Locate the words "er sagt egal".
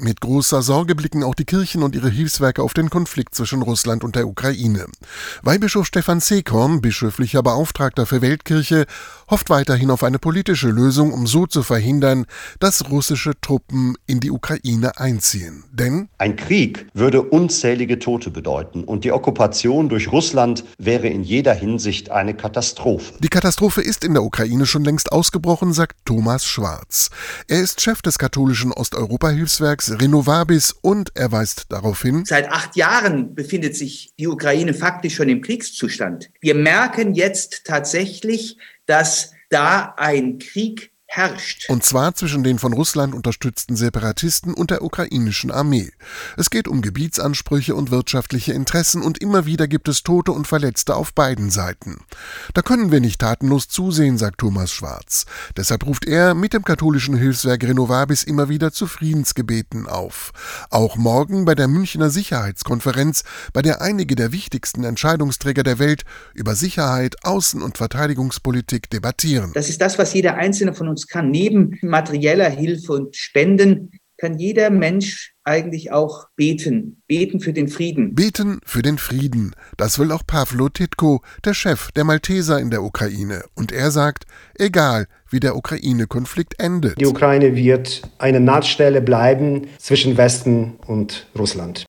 83.72-85.06